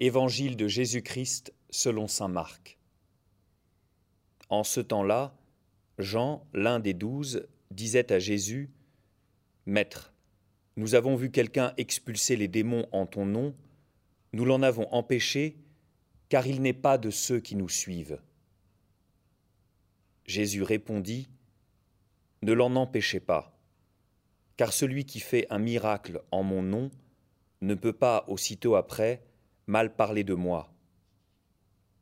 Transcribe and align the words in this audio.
Évangile 0.00 0.56
de 0.56 0.68
Jésus-Christ 0.68 1.52
selon 1.70 2.06
Saint 2.06 2.28
Marc. 2.28 2.78
En 4.48 4.62
ce 4.62 4.78
temps-là, 4.78 5.36
Jean, 5.98 6.46
l'un 6.54 6.78
des 6.78 6.94
douze, 6.94 7.48
disait 7.72 8.12
à 8.12 8.20
Jésus, 8.20 8.70
Maître, 9.66 10.12
nous 10.76 10.94
avons 10.94 11.16
vu 11.16 11.32
quelqu'un 11.32 11.74
expulser 11.78 12.36
les 12.36 12.46
démons 12.46 12.86
en 12.92 13.06
ton 13.06 13.26
nom, 13.26 13.56
nous 14.32 14.44
l'en 14.44 14.62
avons 14.62 14.86
empêché, 14.94 15.56
car 16.28 16.46
il 16.46 16.62
n'est 16.62 16.72
pas 16.72 16.96
de 16.96 17.10
ceux 17.10 17.40
qui 17.40 17.56
nous 17.56 17.68
suivent. 17.68 18.20
Jésus 20.26 20.62
répondit, 20.62 21.28
Ne 22.42 22.52
l'en 22.52 22.76
empêchez 22.76 23.18
pas, 23.18 23.60
car 24.56 24.72
celui 24.72 25.06
qui 25.06 25.18
fait 25.18 25.48
un 25.50 25.58
miracle 25.58 26.22
en 26.30 26.44
mon 26.44 26.62
nom 26.62 26.92
ne 27.62 27.74
peut 27.74 27.92
pas 27.92 28.24
aussitôt 28.28 28.76
après 28.76 29.24
mal 29.68 29.94
parler 29.94 30.24
de 30.24 30.34
moi. 30.34 30.72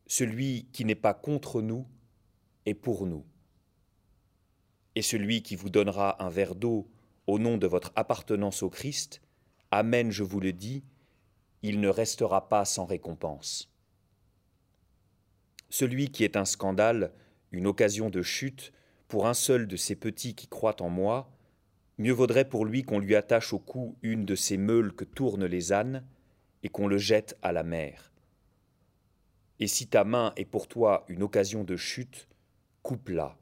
Celui 0.06 0.68
qui 0.72 0.84
n'est 0.84 0.94
pas 0.94 1.14
contre 1.14 1.60
nous 1.60 1.86
est 2.64 2.74
pour 2.74 3.06
nous. 3.06 3.26
Et 4.94 5.02
celui 5.02 5.42
qui 5.42 5.56
vous 5.56 5.68
donnera 5.68 6.24
un 6.24 6.30
verre 6.30 6.54
d'eau 6.54 6.88
au 7.26 7.40
nom 7.40 7.58
de 7.58 7.66
votre 7.66 7.92
appartenance 7.96 8.62
au 8.62 8.70
Christ, 8.70 9.20
Amen, 9.72 10.12
je 10.12 10.22
vous 10.22 10.38
le 10.38 10.52
dis, 10.52 10.84
il 11.62 11.80
ne 11.80 11.88
restera 11.88 12.48
pas 12.48 12.64
sans 12.64 12.84
récompense. 12.84 13.68
Celui 15.68 16.10
qui 16.10 16.22
est 16.22 16.36
un 16.36 16.44
scandale, 16.44 17.12
une 17.50 17.66
occasion 17.66 18.10
de 18.10 18.22
chute, 18.22 18.72
pour 19.08 19.26
un 19.26 19.34
seul 19.34 19.66
de 19.66 19.76
ces 19.76 19.96
petits 19.96 20.36
qui 20.36 20.46
croient 20.46 20.80
en 20.80 20.88
moi, 20.88 21.32
mieux 21.98 22.12
vaudrait 22.12 22.48
pour 22.48 22.64
lui 22.64 22.84
qu'on 22.84 23.00
lui 23.00 23.16
attache 23.16 23.52
au 23.52 23.58
cou 23.58 23.96
une 24.02 24.24
de 24.24 24.36
ces 24.36 24.56
meules 24.56 24.94
que 24.94 25.04
tournent 25.04 25.46
les 25.46 25.72
ânes, 25.72 26.04
et 26.66 26.68
qu'on 26.68 26.88
le 26.88 26.98
jette 26.98 27.38
à 27.42 27.52
la 27.52 27.62
mer. 27.62 28.10
Et 29.60 29.68
si 29.68 29.86
ta 29.86 30.02
main 30.02 30.32
est 30.34 30.44
pour 30.44 30.66
toi 30.66 31.04
une 31.06 31.22
occasion 31.22 31.62
de 31.62 31.76
chute, 31.76 32.26
coupe-la. 32.82 33.38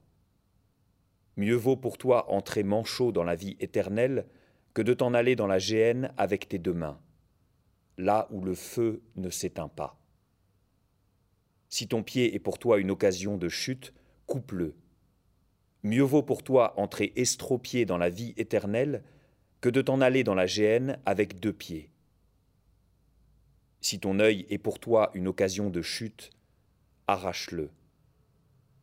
Mieux 1.39 1.55
vaut 1.55 1.79
pour 1.79 1.97
toi 1.97 2.31
entrer 2.31 2.65
manchot 2.65 3.13
dans 3.13 3.25
la 3.25 3.35
vie 3.35 3.57
éternelle 3.61 4.27
que 4.75 4.83
de 4.83 4.93
t'en 4.93 5.15
aller 5.15 5.37
dans 5.37 5.47
la 5.47 5.59
géhenne 5.59 6.13
avec 6.19 6.51
tes 6.51 6.59
deux 6.59 6.75
mains, 6.75 7.01
là 7.97 8.29
où 8.31 8.43
le 8.45 8.55
feu 8.55 9.01
ne 9.17 9.31
s'éteint 9.31 9.69
pas. 9.69 9.99
Si 11.71 11.89
ton 11.89 12.03
pied 12.03 12.35
est 12.35 12.41
pour 12.41 12.59
toi 12.59 12.79
une 12.79 12.91
occasion 12.91 13.39
de 13.39 13.49
chute, 13.49 13.95
coupe-le. 14.27 14.75
Mieux 15.83 16.03
vaut 16.03 16.23
pour 16.23 16.43
toi 16.43 16.79
entrer 16.79 17.15
estropié 17.17 17.87
dans 17.87 17.97
la 17.99 18.11
vie 18.11 18.35
éternelle 18.37 19.03
que 19.63 19.71
de 19.71 19.81
t'en 19.81 20.03
aller 20.03 20.25
dans 20.25 20.35
la 20.35 20.47
géhenne 20.47 20.99
avec 21.07 21.41
deux 21.41 21.55
pieds. 21.55 21.94
Si 23.85 24.01
ton 24.01 24.19
œil 24.19 24.47
est 24.49 24.57
pour 24.57 24.79
toi 24.79 25.11
une 25.13 25.29
occasion 25.29 25.69
de 25.69 25.83
chute, 25.83 26.31
arrache-le. 27.07 27.69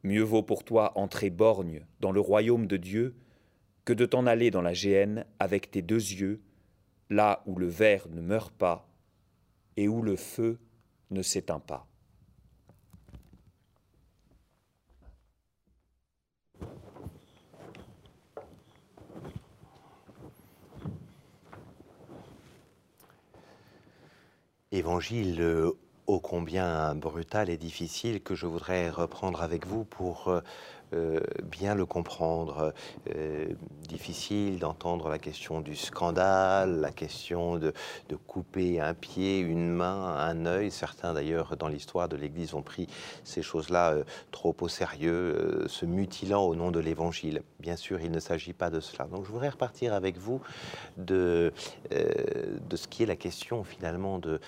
Mieux 0.04 0.22
vaut 0.22 0.44
pour 0.44 0.64
toi 0.64 0.96
entrer 0.96 1.32
borgne 1.32 1.88
dans 2.02 2.12
le 2.12 2.20
royaume 2.20 2.68
de 2.68 2.78
Dieu 2.78 3.16
que 3.84 3.94
de 3.94 4.06
t'en 4.06 4.28
aller 4.28 4.52
dans 4.52 4.62
la 4.62 4.76
géhenne 4.76 5.26
avec 5.40 5.72
tes 5.72 5.82
deux 5.82 5.96
yeux, 5.96 6.40
là 7.10 7.42
où 7.48 7.56
le 7.56 7.66
ver 7.66 8.10
ne 8.10 8.22
meurt 8.22 8.54
pas 8.54 8.88
et 9.76 9.88
où 9.88 10.04
le 10.04 10.16
feu 10.16 10.60
ne 11.10 11.24
s'éteint 11.24 11.60
pas. 11.60 11.88
Évangile 24.72 25.42
euh, 25.42 25.72
ô 26.08 26.20
combien 26.20 26.96
brutal 26.96 27.50
et 27.50 27.58
difficile 27.58 28.22
que 28.22 28.36
je 28.36 28.46
voudrais 28.46 28.90
reprendre 28.90 29.42
avec 29.42 29.66
vous 29.68 29.84
pour 29.84 30.30
euh, 30.30 30.42
bien 31.44 31.76
le 31.76 31.86
comprendre. 31.86 32.74
Euh, 33.16 33.48
difficile 33.88 34.60
d'entendre 34.60 35.10
la 35.10 35.20
question 35.20 35.60
du 35.60 35.76
scandale, 35.76 36.80
la 36.80 36.92
question 36.92 37.58
de, 37.58 37.74
couper 38.28 38.80
un 38.80 38.94
pied, 38.94 39.40
une 39.40 39.70
main, 39.70 40.16
un 40.16 40.46
œil. 40.46 40.72
Certains 40.72 41.14
d'ailleurs 41.14 41.58
dans 41.58 41.68
l'histoire 41.68 42.08
de 42.08 42.16
l'Église 42.16 42.54
ont 42.54 42.62
pris 42.62 42.88
ces 43.24 43.42
choses-là 43.42 43.92
euh, 43.92 44.04
trop 44.32 44.56
au 44.62 44.68
sérieux, 44.68 45.66
se 45.68 45.86
mutilant 45.86 46.44
au 46.44 46.56
nom 46.56 46.72
de 46.72 46.80
l'Évangile. 46.80 47.42
Bien 47.60 47.76
sûr, 47.76 48.00
il 48.02 48.12
ne 48.12 48.20
s'agit 48.20 48.54
pas 48.54 48.70
de 48.70 48.80
cela. 48.80 49.06
Donc 49.06 49.26
je 49.26 49.32
voudrais 49.32 49.50
repartir 49.50 49.94
avec 49.94 50.18
vous 50.18 50.42
de, 50.98 51.52
ce 51.92 52.88
qui 52.88 53.04
est 53.04 53.08
la 53.08 53.18
question 53.18 53.64
finalement 53.64 54.20
de, 54.20 54.40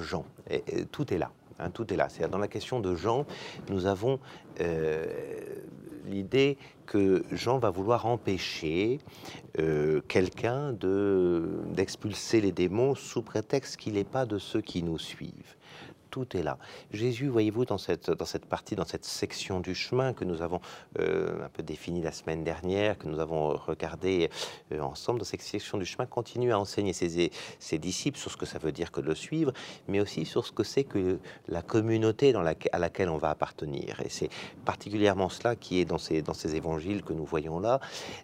Jean. 0.00 0.26
tout 0.92 1.12
est 1.14 1.18
là. 1.18 1.30
Hein, 1.58 1.70
tout 1.70 1.92
est 1.92 1.96
là. 1.96 2.08
Dans 2.30 2.38
la 2.38 2.48
question 2.48 2.80
de 2.80 2.94
Jean, 2.94 3.26
nous 3.68 3.86
avons 3.86 4.18
euh, 4.60 5.06
l'idée 6.06 6.58
que 6.86 7.24
Jean 7.32 7.58
va 7.58 7.70
vouloir 7.70 8.06
empêcher 8.06 8.98
euh, 9.58 10.00
quelqu'un 10.08 10.72
d'expulser 10.72 12.40
les 12.40 12.52
démons 12.52 12.94
sous 12.94 13.22
prétexte 13.22 13.76
qu'il 13.76 13.94
n'est 13.94 14.04
pas 14.04 14.26
de 14.26 14.38
ceux 14.38 14.60
qui 14.60 14.82
nous 14.82 14.98
suivent 14.98 15.56
tout 16.14 16.36
est 16.36 16.44
là. 16.44 16.58
Jésus, 16.92 17.26
voyez-vous, 17.26 17.64
dans 17.64 17.76
cette, 17.76 18.08
dans 18.08 18.24
cette 18.24 18.46
partie, 18.46 18.76
dans 18.76 18.84
cette 18.84 19.04
section 19.04 19.58
du 19.58 19.74
chemin 19.74 20.12
que 20.12 20.24
nous 20.24 20.42
avons 20.42 20.60
euh, 21.00 21.44
un 21.44 21.48
peu 21.48 21.64
définie 21.64 22.02
la 22.02 22.12
semaine 22.12 22.44
dernière, 22.44 22.96
que 22.98 23.08
nous 23.08 23.18
avons 23.18 23.56
regardé 23.56 24.30
euh, 24.70 24.78
ensemble, 24.78 25.18
dans 25.18 25.24
cette 25.24 25.42
section 25.42 25.76
du 25.76 25.84
chemin, 25.84 26.06
continue 26.06 26.52
à 26.52 26.58
enseigner 26.60 26.92
ses, 26.92 27.32
ses, 27.58 27.78
disciples 27.78 28.16
sur 28.16 28.30
ce 28.30 28.36
que 28.36 28.46
ça 28.46 28.60
veut 28.60 28.70
dire 28.70 28.92
que 28.92 29.00
de 29.00 29.08
le 29.08 29.16
suivre, 29.16 29.52
mais 29.88 29.98
aussi 29.98 30.24
sur 30.24 30.46
ce 30.46 30.52
que 30.52 30.62
c'est 30.62 30.84
que 30.84 31.18
la 31.48 31.62
communauté 31.62 32.32
dans 32.32 32.44
à 32.44 32.78
laquelle 32.78 33.08
on 33.08 33.18
va 33.18 33.30
appartenir. 33.30 34.00
Et 34.04 34.08
c'est 34.08 34.30
particulièrement 34.64 35.28
cela 35.28 35.56
qui 35.56 35.80
est 35.80 35.84
dans 35.84 35.98
ces, 35.98 36.22
dans 36.22 36.34
ces 36.34 36.54
évangiles 36.54 37.02
que 37.02 37.12
nous 37.12 37.24
voyons 37.24 37.58
là. 37.58 37.80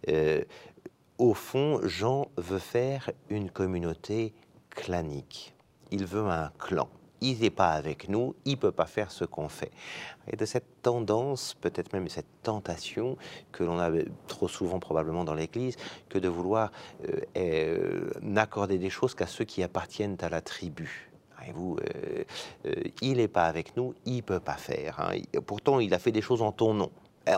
Euh, 0.08 0.44
au 1.18 1.34
fond, 1.34 1.80
Jean 1.82 2.28
veut 2.36 2.60
faire 2.60 3.10
une 3.30 3.50
communauté 3.50 4.32
clanique. 4.70 5.54
Il 5.90 6.06
veut 6.06 6.28
un 6.28 6.52
clan 6.56 6.88
il 7.20 7.40
n'est 7.40 7.50
pas 7.50 7.70
avec 7.70 8.08
nous, 8.08 8.34
il 8.44 8.56
peut 8.56 8.72
pas 8.72 8.86
faire 8.86 9.10
ce 9.10 9.24
qu'on 9.24 9.48
fait. 9.48 9.70
Et 10.30 10.36
de 10.36 10.44
cette 10.44 10.82
tendance, 10.82 11.54
peut-être 11.60 11.92
même 11.92 12.08
cette 12.08 12.42
tentation 12.42 13.16
que 13.52 13.64
l'on 13.64 13.78
a 13.78 13.90
trop 14.26 14.48
souvent 14.48 14.78
probablement 14.78 15.24
dans 15.24 15.34
l'Église, 15.34 15.76
que 16.08 16.18
de 16.18 16.28
vouloir 16.28 16.72
euh, 17.08 17.20
euh, 17.36 18.10
n'accorder 18.22 18.78
des 18.78 18.90
choses 18.90 19.14
qu'à 19.14 19.26
ceux 19.26 19.44
qui 19.44 19.62
appartiennent 19.62 20.16
à 20.20 20.28
la 20.28 20.40
tribu. 20.40 21.10
Et 21.48 21.52
vous, 21.52 21.78
euh, 21.78 22.74
il 23.00 23.16
n'est 23.16 23.28
pas 23.28 23.44
avec 23.44 23.76
nous, 23.76 23.94
il 24.04 24.22
peut 24.22 24.40
pas 24.40 24.56
faire. 24.56 25.00
Hein. 25.00 25.20
Pourtant, 25.46 25.80
il 25.80 25.94
a 25.94 25.98
fait 25.98 26.12
des 26.12 26.22
choses 26.22 26.42
en 26.42 26.52
ton 26.52 26.74
nom. 26.74 26.90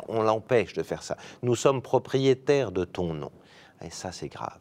On 0.09 0.23
l'empêche 0.23 0.73
de 0.73 0.83
faire 0.83 1.03
ça. 1.03 1.17
Nous 1.43 1.55
sommes 1.55 1.83
propriétaires 1.83 2.73
de 2.73 2.85
ton 2.85 3.15
nom. 3.15 3.31
Et 3.85 3.91
ça, 3.91 4.11
c'est 4.11 4.29
grave. 4.29 4.61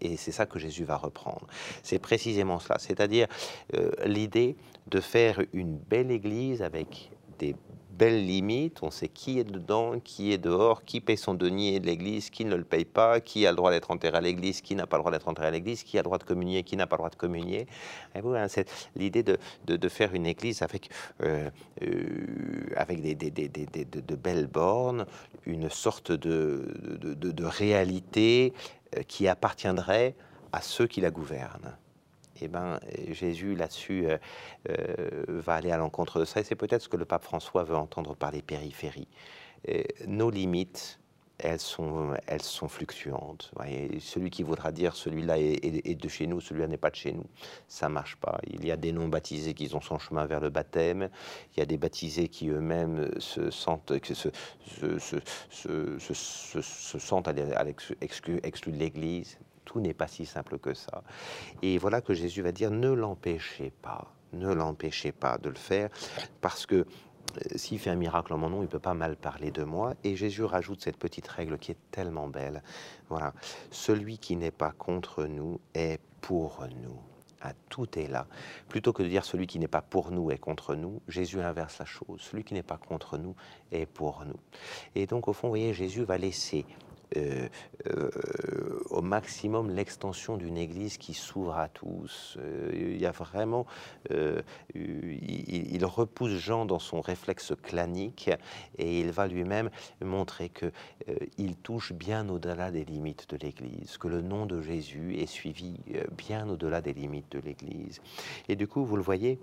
Et 0.00 0.16
c'est 0.16 0.32
ça 0.32 0.46
que 0.46 0.58
Jésus 0.58 0.84
va 0.84 0.96
reprendre. 0.96 1.46
C'est 1.82 1.98
précisément 1.98 2.58
cela, 2.58 2.78
c'est-à-dire 2.78 3.26
euh, 3.74 3.90
l'idée 4.04 4.56
de 4.88 5.00
faire 5.00 5.42
une 5.52 5.76
belle 5.76 6.10
église 6.10 6.62
avec 6.62 7.10
des 7.38 7.56
belles 7.96 8.26
limites, 8.26 8.82
on 8.82 8.90
sait 8.90 9.08
qui 9.08 9.38
est 9.38 9.44
dedans, 9.44 9.98
qui 10.00 10.32
est 10.32 10.38
dehors, 10.38 10.84
qui 10.84 11.00
paye 11.00 11.16
son 11.16 11.34
denier 11.34 11.80
de 11.80 11.86
l'église, 11.86 12.30
qui 12.30 12.44
ne 12.44 12.54
le 12.54 12.64
paye 12.64 12.84
pas, 12.84 13.20
qui 13.20 13.46
a 13.46 13.50
le 13.50 13.56
droit 13.56 13.70
d'être 13.70 13.90
enterré 13.90 14.18
à 14.18 14.20
l'église, 14.20 14.60
qui 14.60 14.74
n'a 14.74 14.86
pas 14.86 14.96
le 14.96 15.02
droit 15.02 15.12
d'être 15.12 15.28
enterré 15.28 15.48
à 15.48 15.50
l'église, 15.50 15.82
qui 15.82 15.96
a 15.98 16.02
le 16.02 16.04
droit 16.04 16.18
de 16.18 16.24
communier, 16.24 16.62
qui 16.62 16.76
n'a 16.76 16.86
pas 16.86 16.96
le 16.96 17.00
droit 17.00 17.10
de 17.10 17.16
communier. 17.16 17.66
Hein, 18.14 18.48
c'est 18.48 18.68
l'idée 18.94 19.22
de, 19.22 19.88
faire 19.88 20.14
une 20.14 20.26
église 20.26 20.62
avec, 20.62 20.90
euh, 21.22 21.48
euh, 21.82 22.66
avec 22.76 23.00
des, 23.00 23.14
de, 23.14 24.16
belles 24.16 24.46
bornes, 24.46 25.06
une 25.46 25.70
sorte 25.70 26.12
de, 26.12 27.44
réalité 27.44 28.52
qui 29.04 29.28
appartiendrait 29.28 30.14
à 30.52 30.60
ceux 30.60 30.86
qui 30.86 31.00
la 31.00 31.10
gouvernent. 31.10 31.76
Eh 32.40 32.48
ben, 32.48 32.78
Jésus 33.10 33.54
là-dessus 33.54 34.06
euh, 34.06 34.18
euh, 34.68 35.24
va 35.28 35.54
aller 35.54 35.70
à 35.70 35.78
l'encontre 35.78 36.20
de 36.20 36.24
ça, 36.24 36.40
et 36.40 36.44
c'est 36.44 36.54
peut-être 36.54 36.82
ce 36.82 36.88
que 36.88 36.96
le 36.96 37.04
pape 37.04 37.22
François 37.22 37.64
veut 37.64 37.76
entendre 37.76 38.14
par 38.14 38.30
les 38.30 38.42
périphéries. 38.42 39.08
nos 40.06 40.30
limites, 40.30 41.00
elles 41.38 41.60
sont, 41.60 42.14
elles 42.26 42.42
sont 42.42 42.68
fluctuantes. 42.68 43.50
Celui 44.00 44.30
qui 44.30 44.42
voudra 44.42 44.72
dire 44.72 44.94
celui-là 44.96 45.38
est, 45.38 45.94
de 45.94 46.08
chez 46.08 46.26
nous, 46.26 46.40
celui-là 46.40 46.66
n'est 46.66 46.76
pas 46.76 46.90
de 46.90 46.96
chez 46.96 47.12
nous, 47.12 47.26
ça 47.68 47.88
marche 47.88 48.16
pas. 48.16 48.40
Il 48.46 48.64
y 48.64 48.70
a 48.70 48.76
des 48.76 48.92
non 48.92 49.08
baptisés 49.08 49.54
qui 49.54 49.72
ont 49.74 49.80
son 49.80 49.98
chemin 49.98 50.24
vers 50.26 50.40
le 50.40 50.50
baptême. 50.50 51.10
Il 51.54 51.60
y 51.60 51.62
a 51.62 51.66
des 51.66 51.76
baptisés 51.76 52.28
qui 52.28 52.48
eux-mêmes 52.48 53.10
se 53.18 53.50
sentent, 53.50 53.92
se, 54.02 54.30
se, 54.66 55.18
se, 55.50 56.60
se 56.62 56.98
sentent 56.98 57.28
exclus, 58.00 58.72
de 58.72 58.78
l'Église. 58.78 59.38
Tout 59.64 59.80
n'est 59.80 59.94
pas 59.94 60.08
si 60.08 60.24
simple 60.26 60.58
que 60.58 60.74
ça. 60.74 61.02
Et 61.60 61.76
voilà 61.78 62.00
que 62.00 62.14
Jésus 62.14 62.40
va 62.40 62.52
dire 62.52 62.70
ne 62.70 62.90
l'empêchez 62.90 63.72
pas, 63.82 64.12
ne 64.32 64.52
l'empêchez 64.52 65.12
pas 65.12 65.38
de 65.38 65.48
le 65.48 65.56
faire, 65.56 65.90
parce 66.40 66.66
que 66.66 66.86
s'il 67.56 67.78
fait 67.78 67.90
un 67.90 67.96
miracle 67.96 68.32
en 68.32 68.38
mon 68.38 68.50
nom, 68.50 68.62
il 68.62 68.68
peut 68.68 68.78
pas 68.78 68.94
mal 68.94 69.16
parler 69.16 69.50
de 69.50 69.64
moi. 69.64 69.94
Et 70.04 70.16
Jésus 70.16 70.44
rajoute 70.44 70.82
cette 70.82 70.96
petite 70.96 71.28
règle 71.28 71.58
qui 71.58 71.72
est 71.72 71.78
tellement 71.90 72.28
belle. 72.28 72.62
Voilà, 73.08 73.32
celui 73.70 74.18
qui 74.18 74.36
n'est 74.36 74.50
pas 74.50 74.72
contre 74.72 75.24
nous 75.24 75.60
est 75.74 76.00
pour 76.20 76.66
nous. 76.82 76.98
Ah, 77.42 77.52
tout 77.68 77.98
est 77.98 78.08
là. 78.08 78.26
Plutôt 78.68 78.92
que 78.92 79.02
de 79.02 79.08
dire 79.08 79.24
celui 79.24 79.46
qui 79.46 79.58
n'est 79.58 79.68
pas 79.68 79.82
pour 79.82 80.10
nous 80.10 80.30
est 80.30 80.38
contre 80.38 80.74
nous, 80.74 81.00
Jésus 81.06 81.40
inverse 81.40 81.78
la 81.78 81.84
chose. 81.84 82.20
Celui 82.20 82.44
qui 82.44 82.54
n'est 82.54 82.62
pas 82.62 82.78
contre 82.78 83.18
nous 83.18 83.36
est 83.70 83.86
pour 83.86 84.24
nous. 84.24 84.40
Et 84.94 85.06
donc, 85.06 85.28
au 85.28 85.32
fond, 85.32 85.48
vous 85.48 85.52
voyez, 85.52 85.74
Jésus 85.74 86.02
va 86.02 86.18
laisser 86.18 86.64
euh, 87.16 87.48
euh, 87.86 88.10
au 88.90 89.00
maximum 89.00 89.70
l'extension 89.70 90.36
d'une 90.36 90.56
église 90.56 90.98
qui 90.98 91.14
s'ouvre 91.14 91.56
à 91.56 91.68
tous. 91.68 92.36
Euh, 92.40 92.70
il 92.74 93.00
y 93.00 93.06
a 93.06 93.12
vraiment, 93.12 93.66
il, 94.74 95.84
repousse 95.84 96.32
Jean 96.32 96.66
dans 96.66 96.80
son 96.80 97.00
réflexe 97.00 97.52
clanique 97.62 98.30
et 98.76 99.00
il 99.00 99.12
va 99.12 99.28
lui-même 99.28 99.70
montrer 100.04 100.48
que 100.48 100.72
il 101.38 101.56
touche 101.56 101.92
bien 101.92 102.28
au-delà 102.28 102.70
des 102.70 102.84
limites 102.84 103.30
de 103.30 103.36
l'église, 103.36 103.98
que 103.98 104.08
le 104.08 104.20
nom 104.20 104.46
de 104.46 104.60
Jésus 104.60 105.16
est 105.16 105.26
suivi 105.26 105.74
bien 106.16 106.48
au-delà 106.48 106.80
des 106.80 106.92
limites 106.92 107.30
de 107.30 107.38
l'église. 107.38 108.00
Et 108.48 108.56
du 108.56 108.66
coup, 108.66 108.84
vous 108.84 108.96
le 108.96 109.02
voyez, 109.02 109.38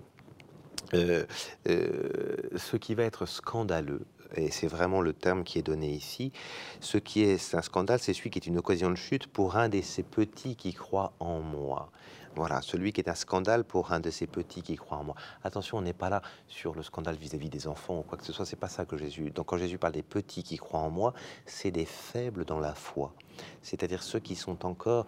ce 0.92 2.76
qui 2.76 2.94
va 2.94 3.04
être 3.04 3.26
scandaleux, 3.26 4.06
et 4.36 4.50
c'est 4.50 4.66
vraiment 4.66 5.00
le 5.00 5.12
terme 5.12 5.44
qui 5.44 5.58
est 5.58 5.62
donné 5.62 5.90
ici, 5.90 6.32
ce 6.80 6.98
qui 6.98 7.22
est 7.22 7.54
un 7.54 7.62
scandale, 7.62 8.00
c'est 8.00 8.12
celui 8.12 8.30
qui 8.30 8.38
est 8.38 8.46
une 8.46 8.58
occasion 8.58 8.90
de 8.90 8.96
chute 8.96 9.26
pour 9.26 9.56
un 9.56 9.68
de 9.68 9.80
ces 9.80 10.02
petits 10.02 10.56
qui 10.56 10.74
croient 10.74 11.12
en 11.20 11.40
moi. 11.40 11.90
Voilà, 12.36 12.60
celui 12.62 12.92
qui 12.92 13.00
est 13.00 13.08
un 13.08 13.14
scandale 13.14 13.62
pour 13.62 13.92
un 13.92 14.00
de 14.00 14.10
ces 14.10 14.26
petits 14.26 14.62
qui 14.62 14.74
croient 14.74 14.98
en 14.98 15.04
moi. 15.04 15.14
Attention, 15.44 15.78
on 15.78 15.82
n'est 15.82 15.92
pas 15.92 16.10
là 16.10 16.20
sur 16.48 16.74
le 16.74 16.82
scandale 16.82 17.14
vis-à-vis 17.14 17.48
des 17.48 17.68
enfants 17.68 18.00
ou 18.00 18.02
quoi 18.02 18.18
que 18.18 18.24
ce 18.24 18.32
soit, 18.32 18.44
c'est 18.44 18.56
pas 18.56 18.68
ça 18.68 18.84
que 18.84 18.96
Jésus. 18.96 19.30
Donc 19.30 19.46
quand 19.46 19.56
Jésus 19.56 19.78
parle 19.78 19.92
des 19.92 20.02
petits 20.02 20.42
qui 20.42 20.56
croient 20.56 20.80
en 20.80 20.90
moi, 20.90 21.14
c'est 21.46 21.70
des 21.70 21.84
faibles 21.84 22.44
dans 22.44 22.58
la 22.58 22.74
foi. 22.74 23.14
C'est-à-dire 23.62 24.02
ceux 24.02 24.18
qui 24.18 24.34
sont 24.34 24.66
encore 24.66 25.06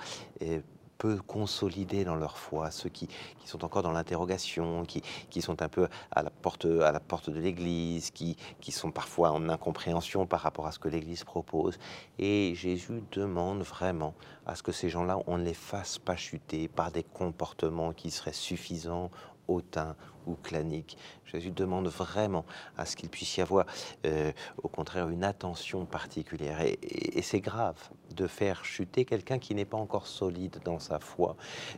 peu 1.07 1.19
consolidés 1.19 2.05
dans 2.05 2.17
leur 2.17 2.37
foi, 2.37 2.71
ceux 2.73 2.89
qui, 2.89 3.07
qui 3.39 3.49
sont 3.49 3.65
encore 3.65 3.83
dans 3.83 3.93
l'interrogation, 3.93 4.85
qui, 4.85 5.03
qui, 5.31 5.41
sont 5.41 5.63
un 5.63 5.69
peu 5.69 5.89
à 6.11 6.23
la 6.23 6.31
porte, 6.31 6.65
à 6.65 6.91
la 6.91 7.01
porte 7.01 7.31
de 7.31 7.39
l'Église, 7.39 8.11
qui, 8.11 8.37
qui 8.61 8.73
sont 8.73 8.91
parfois 8.91 9.31
en 9.31 9.49
incompréhension 9.49 10.27
par 10.27 10.41
rapport 10.41 10.67
à 10.67 10.73
ce 10.73 10.81
que 10.81 10.89
l'Église 10.89 11.23
propose. 11.23 11.79
Et 12.19 12.55
Jésus 12.57 13.03
demande 13.13 13.63
vraiment 13.63 14.15
à 14.47 14.57
ce 14.57 14.63
que 14.63 14.73
ces 14.73 14.89
gens-là, 14.89 15.19
on 15.29 15.39
ne 15.39 15.45
les 15.45 15.55
fasse 15.55 15.99
pas 15.99 16.17
chuter 16.17 16.67
par 16.67 16.91
des 16.91 17.05
comportements 17.05 17.93
qui 17.93 18.11
seraient 18.11 18.33
suffisants, 18.33 19.11
hautains 19.49 19.95
ou 20.27 20.35
claniques. 20.35 20.99
Jésus 21.25 21.53
demande 21.53 21.89
vraiment 21.89 22.45
à 22.77 22.85
ce 22.85 22.97
qu'il 22.97 23.09
puisse 23.09 23.37
y 23.37 23.41
avoir, 23.41 23.67
euh, 24.05 24.33
au 24.63 24.69
contraire, 24.69 25.09
une 25.09 25.25
attention 25.25 25.87
particulière. 25.87 26.61
Et, 26.63 27.23
c'est 27.23 27.41
grave 27.41 27.77
de 28.17 28.27
faire 28.27 28.65
chuter 28.65 29.05
quelqu'un 29.05 29.39
qui 29.39 29.55
n'est 29.55 29.65
pas 29.65 29.77
encore 29.77 30.07
solide 30.07 30.59
dans 30.65 30.79
sa 30.79 30.99
foi, 30.99 31.37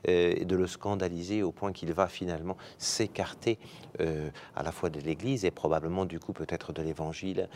euh, 0.09 0.33
et 0.37 0.45
de 0.45 0.57
le 0.57 0.67
scandaliser 0.67 1.43
au 1.43 1.53
point 1.53 1.73
qu'il 1.73 1.93
va 1.93 2.07
finalement 2.07 2.57
s'écarter 2.79 3.59
euh, 4.01 4.31
à 4.57 4.63
la 4.63 4.73
fois 4.73 4.89
de 4.89 5.01
l'Église 5.01 5.45
et 5.45 5.51
probablement 5.51 6.05
du 6.05 6.19
coup 6.21 6.33
peut-être 6.33 6.73
de 6.73 6.83
l'Évangile. 6.83 7.49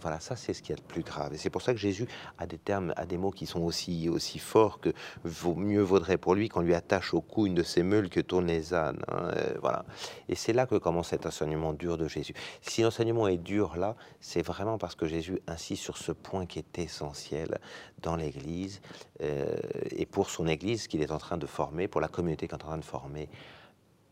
Voilà, 0.00 0.20
ça 0.20 0.36
c'est 0.36 0.52
ce 0.54 0.62
qui 0.62 0.72
est 0.72 0.76
le 0.76 0.82
plus 0.82 1.02
grave. 1.02 1.34
Et 1.34 1.38
c'est 1.38 1.50
pour 1.50 1.62
ça 1.62 1.72
que 1.72 1.78
Jésus 1.78 2.06
a 2.38 2.46
des 2.46 2.58
termes, 2.58 2.92
a 2.96 3.06
des 3.06 3.16
mots 3.16 3.30
qui 3.30 3.46
sont 3.46 3.62
aussi, 3.62 4.08
aussi 4.08 4.38
forts 4.38 4.80
que 4.80 4.92
vaut, 5.24 5.54
mieux 5.54 5.82
vaudrait 5.82 6.18
pour 6.18 6.34
lui 6.34 6.48
qu'on 6.48 6.60
lui 6.60 6.74
attache 6.74 7.14
au 7.14 7.20
cou 7.20 7.46
une 7.46 7.54
de 7.54 7.62
ces 7.62 7.82
meules 7.82 8.08
que 8.08 8.20
tournent 8.20 8.46
les 8.46 8.74
ânes. 8.74 9.02
Hein, 9.08 9.30
voilà. 9.60 9.84
Et 10.28 10.34
c'est 10.34 10.52
là 10.52 10.66
que 10.66 10.76
commence 10.76 11.08
cet 11.08 11.26
enseignement 11.26 11.72
dur 11.72 11.98
de 11.98 12.06
Jésus. 12.06 12.34
Si 12.60 12.82
l'enseignement 12.82 13.28
est 13.28 13.38
dur 13.38 13.76
là, 13.76 13.96
c'est 14.20 14.42
vraiment 14.42 14.78
parce 14.78 14.94
que 14.94 15.06
Jésus 15.06 15.40
insiste 15.46 15.82
sur 15.82 15.96
ce 15.96 16.12
point 16.12 16.46
qui 16.46 16.58
est 16.58 16.78
essentiel 16.78 17.58
dans 18.04 18.16
l'Église 18.16 18.80
euh, 19.22 19.56
et 19.90 20.06
pour 20.06 20.30
son 20.30 20.46
Église 20.46 20.86
qu'il 20.86 21.02
est 21.02 21.10
en 21.10 21.18
train 21.18 21.38
de 21.38 21.46
former, 21.46 21.88
pour 21.88 22.00
la 22.00 22.08
communauté 22.08 22.46
qu'il 22.46 22.52
est 22.52 22.62
en 22.62 22.68
train 22.68 22.78
de 22.78 22.84
former. 22.84 23.28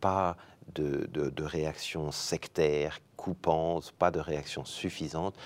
Pas 0.01 0.37
de, 0.75 1.09
de 1.13 1.45
réaction 1.45 2.11
sectaire, 2.11 2.99
coupante, 3.17 3.93
pas 3.93 4.11
de 4.11 4.19
réaction 4.19 4.65
suffisante, 4.65 5.37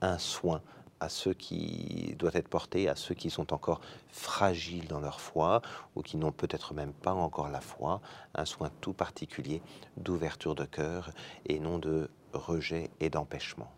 un 0.00 0.18
soin 0.18 0.62
à 1.00 1.08
ceux 1.08 1.34
qui 1.34 2.14
doivent 2.18 2.36
être 2.36 2.48
portés, 2.48 2.88
à 2.88 2.96
ceux 2.96 3.14
qui 3.14 3.30
sont 3.30 3.52
encore 3.52 3.80
fragiles 4.10 4.88
dans 4.88 5.00
leur 5.00 5.20
foi 5.20 5.60
ou 5.94 6.02
qui 6.02 6.16
n'ont 6.16 6.32
peut-être 6.32 6.72
même 6.74 6.92
pas 6.92 7.12
encore 7.12 7.48
la 7.48 7.60
foi, 7.60 8.00
un 8.34 8.44
soin 8.44 8.70
tout 8.80 8.94
particulier 8.94 9.60
d'ouverture 9.96 10.54
de 10.54 10.64
cœur 10.64 11.10
et 11.44 11.58
non 11.58 11.78
de 11.78 12.08
rejet 12.32 12.90
et 13.00 13.10
d'empêchement. 13.10 13.70